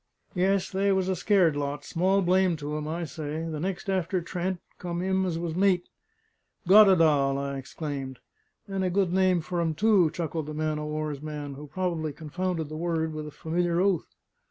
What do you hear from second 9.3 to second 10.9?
for him too," chuckled the man o'